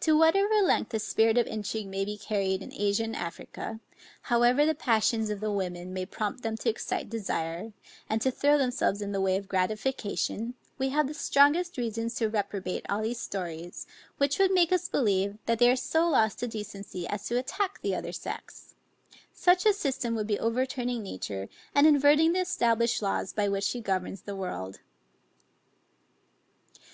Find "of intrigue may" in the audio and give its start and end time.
1.38-2.04